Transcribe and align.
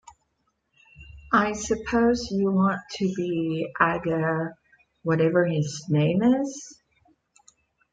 I 1.31 1.53
suppose 1.53 2.31
you 2.31 2.51
want 2.51 2.81
to 2.95 3.13
be 3.13 3.71
Aga— 3.79 4.57
whatever 5.03 5.45
his 5.45 5.85
name 5.89 6.23
is? 6.23 6.81